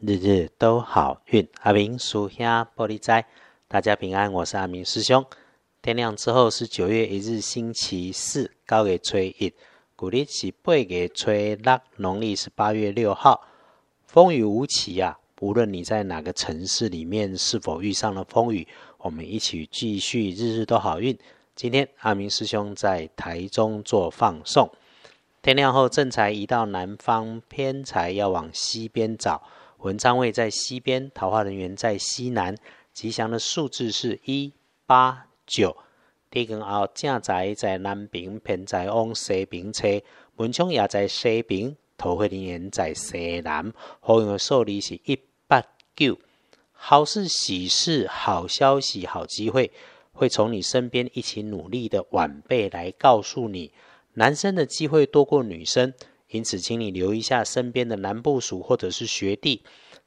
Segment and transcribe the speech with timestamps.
[0.00, 1.48] 日日都好运。
[1.62, 3.26] 阿明属下玻璃斋，
[3.66, 4.32] 大家平安。
[4.32, 5.26] 我是阿明师兄。
[5.82, 9.52] 天亮之后是九月一日，星期四，高月初一，
[9.96, 13.44] 古历是八月初六，农历是八月六号。
[14.06, 15.18] 风雨无期啊！
[15.40, 18.68] 无论你在哪个城市里面，是否遇上了风雨，
[18.98, 21.18] 我们一起继续日日都好运。
[21.56, 24.70] 今天阿明师兄在台中做放送。
[25.42, 29.42] 天亮后，正财移到南方，偏财要往西边找。
[29.78, 32.56] 文昌位在西边，桃花人员在西南。
[32.92, 34.52] 吉祥的数字是一
[34.86, 35.76] 八九。
[36.30, 40.02] 地根后，正财在南边，偏财往西边车。
[40.36, 43.72] 文昌也在西边，桃花人员在西南。
[44.00, 45.62] 好用的数字是一八
[45.94, 46.18] 九。
[46.72, 49.70] 好事喜事，好消息，好机会，
[50.12, 53.72] 会从你身边一起努力的晚辈来告诉你。
[54.14, 55.94] 男生的机会多过女生，
[56.30, 59.62] 因此，请你留意一下身边的男部属或者是学弟。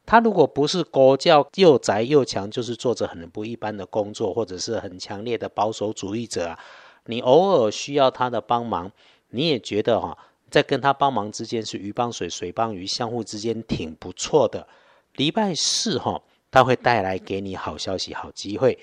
[0.06, 6.60] 他如果不是国教又宅又强，就是做着很不一般的工作，或者是很强烈的保守主义者啊。
[7.06, 8.92] 你偶尔需要他的帮忙，
[9.30, 10.18] 你也觉得哈，
[10.50, 14.68] 在跟他帮忙之间是鱼帮水，水帮鱼，相互之间挺不错的。
[15.16, 18.78] 礼拜四哈，他会带来给你好消息、好机会。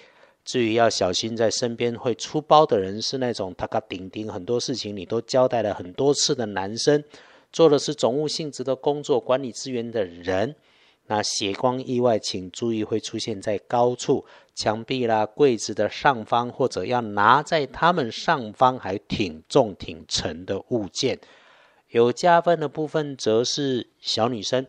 [0.45, 7.05] 至于要小心，在身边会出包的人是那种他嘎顶顶，很多事情你都交代了很多次的男生，
[7.53, 10.55] 做的是总务性质的工作，管理资源的人。
[11.07, 21.19] 那血光意外，请注意会出现在高处，墙壁啦、柜子的上方，或者要拿在他们上方还挺重挺沉的物件。
[21.89, 24.67] 有加分的部分则是小女生。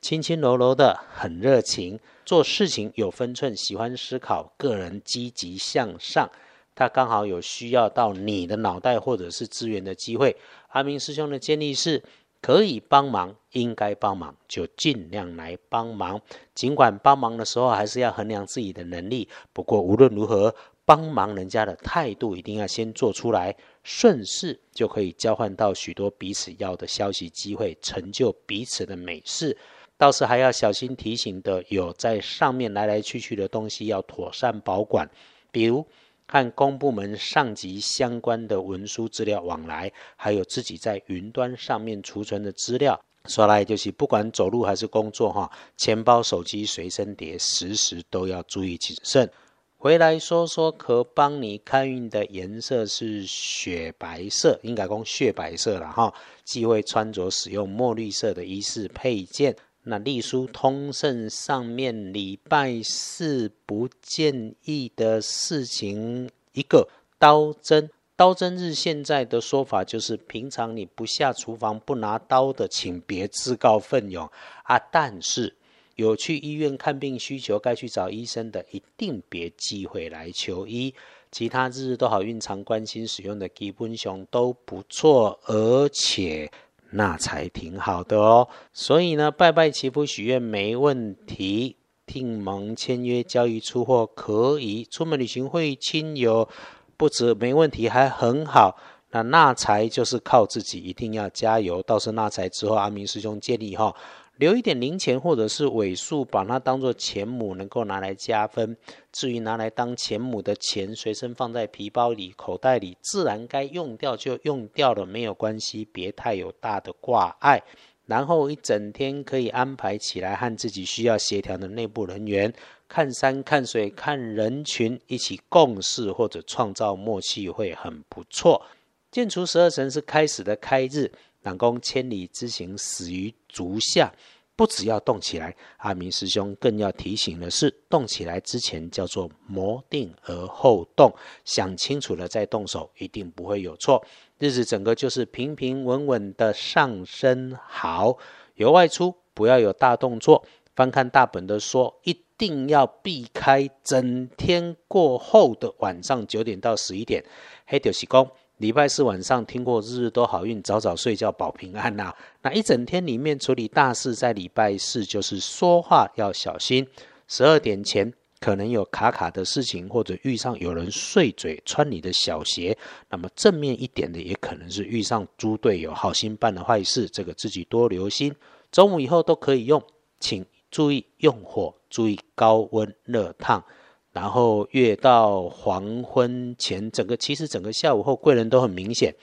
[0.00, 6.30] 轻轻柔柔的，很热情，做事情有分寸，喜欢思考，个人积极向上。
[6.74, 10.36] 他刚好有需要到你的脑袋或者是资源的机会。
[10.72, 12.02] 阿明师兄的建议是：
[12.42, 16.20] 可以帮忙，应该帮忙，就尽量来帮忙。
[16.54, 29.56] 尽管帮忙的时候还是要衡量自己的能力，不过无论如何，帮忙人家的态度一定要先做出来，顺势就可以交换到许多彼此要的消息机会，成就彼此的美事。
[29.98, 35.08] 倒是还要小心提醒的，有在上面来来去去的东西要妥善保管，
[35.52, 35.86] 比如
[36.26, 43.00] 和公部门上级相关的文书资料往来，还有自己在云端上面储存的资料。
[43.26, 49.30] 说来就是，不管走路还是工作，哈，钱包、手机随身碟，时时都要注意谨慎。
[49.78, 56.12] 回来说说，可帮你开运的颜色是雪白色，应该讲雪白色了哈。
[56.44, 59.56] 忌讳穿着使用墨绿色的衣饰配件。
[59.84, 66.88] 那隶书通胜上面礼拜四不建议的事情，一个
[67.18, 74.30] 刀针刀针日，现在的说法就是平常你不下厨房不拿刀的，请别自告奋勇
[74.62, 74.78] 啊！
[74.78, 75.56] 但是
[75.96, 80.94] 有去医院看病需求该去找医生的，一定别忌讳来求医。
[81.32, 86.48] 其他日日都好运，常关心使用的基本上都不错，而且。
[86.92, 91.76] 那才挺好的哦，所以呢，拜拜祈福许愿没问题，
[92.06, 96.48] 订盟签约交易出货可以，出门旅行会亲友
[96.96, 98.76] 不止没问题，还很好。
[99.10, 101.82] 那纳财就是靠自己，一定要加油。
[101.82, 103.94] 到时纳财之后，阿明师兄建议哈。
[104.38, 108.76] 留一点零钱或者是尾数，把它当做钱母，能够拿来加分。
[109.12, 117.62] 至于拿来当钱母的钱，随身放在皮包里、口袋里，自然该用掉就用掉了，没有关系，别太有大的挂碍。
[118.06, 122.52] 然后一整天可以安排起来和自己需要协调的内部人员，
[122.88, 128.66] 看山看水看人群，一起共事或者创造默契，会很不错。
[129.12, 131.12] 建除十二神是开始的开日。
[131.42, 134.12] 南宫千里之行，始于足下。
[134.54, 141.10] 不只要动起来，阿明师兄更要提醒的是，动起来之前叫做谋定而后动，
[141.44, 144.04] 想清楚了再动手，一定不会有错。
[144.38, 148.18] 日子整个就是平平稳稳的上升，好。
[148.54, 150.44] 有外出不要有大动作。
[150.76, 157.24] 翻看大本的说，一定要避开整天过后的晚上九点到十一点，
[157.66, 158.30] 黑掉喜功。
[158.62, 162.14] 礼拜四晚上听过日日都好运，早早睡觉保平安呐。
[162.42, 166.86] 那一整天里面处理大事，在礼拜四就是说话要小心。
[167.26, 172.78] 十二点前可能有卡卡的事情，或者遇上有人碎嘴穿你的小鞋。
[173.10, 178.32] 那么正面一点的，也可能是遇上猪队友好心办的坏事，这个自己多留心。
[178.70, 179.82] 中午以后都可以用，
[180.20, 183.64] 请注意用火，注意高温热烫。
[184.12, 189.14] 然后越到黄昏前，整个其实整个下午后贵人都很明显。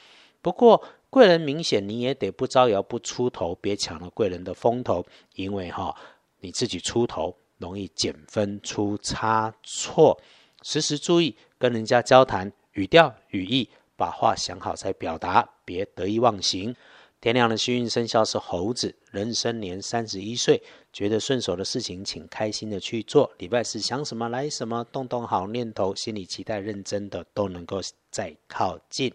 [0.41, 5.06] 不过贵人明显，你也得不招摇不出头，别抢了贵人的风头。
[5.36, 5.95] 因为哈
[6.39, 10.19] 你自己出头，容易减分出差错。
[10.62, 16.75] 时时注意跟人家交谈，语调语义，把话想好再表达，别得意忘形。
[17.21, 20.63] 天亮的幸运生肖是猴子，人生年三十一岁，
[20.94, 23.30] 觉得顺手的事情，请开心的去做。
[23.38, 29.13] 礼拜四想什么来什么，动动好念头，心里期待认真的，都能够再靠近。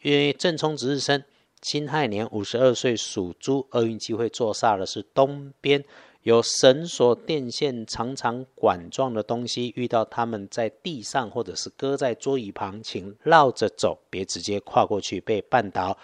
[0.00, 1.22] 因为正冲值日生，
[1.60, 5.84] 辛亥年五十二岁属猪，厄运机会坐煞的是东边，
[6.22, 15.98] 有绳索、电线、长长管状的东西，遇到他们在地上或者是搁在桌椅旁，请绕着走，别直接跨过去被绊倒。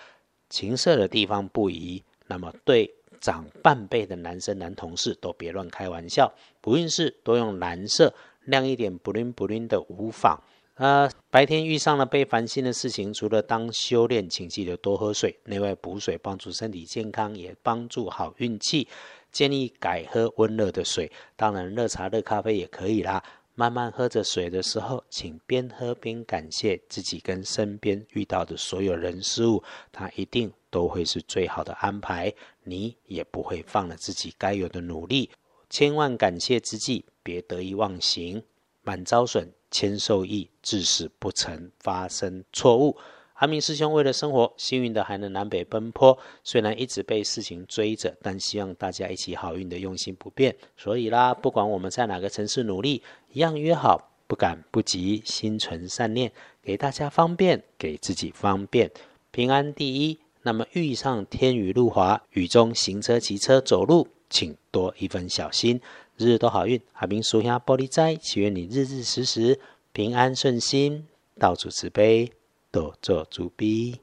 [0.52, 6.31] 情色的地方不宜，那么对长半辈的男生、男同事都别乱开玩笑。
[6.60, 8.12] 不运势多用蓝色，
[8.44, 10.38] 亮一点，不灵不灵的无妨。
[10.75, 18.87] 呃，白天遇上了被烦心的事情，除了当修炼，请记得多喝水，内外补水，帮助身体健康，也帮助好运气。
[19.31, 23.25] 建议改喝温热的水，当然热茶、热咖啡也可以啦。
[23.54, 29.62] 慢慢喝着水的时候，请边喝边感谢自己跟身边遇到的所有人事物，
[29.93, 32.32] 它一定都会是最好的安排，
[32.64, 35.31] 你也不会放了自己该有的努力。
[35.69, 38.43] 千万感谢之际，别得意忘形，
[38.82, 42.96] 满招损，谦受益，致使不曾发生错误。
[43.43, 46.17] 阿明师兄为了生活，幸运的还能南北奔波。
[46.44, 50.55] 虽然一直被事情追着，但希望大家一起好运的用心不变。
[50.77, 53.03] 所以啦，不管我们在哪个城市努力，
[53.33, 56.31] 一样约好，不赶不急，心存善念，
[56.62, 58.89] 给大家方便，给自己方便，
[59.33, 60.21] 平安第一。
[60.43, 65.81] 那么遇上天雨路滑，雨中行车、骑车、走路，请多一分小心。
[66.17, 69.59] 日日都好运，阿明属下玻璃斋，祈愿你日日时时
[69.93, 71.09] 平安顺心，
[71.41, 72.31] 到处慈悲。
[72.73, 74.01] 多做主笔。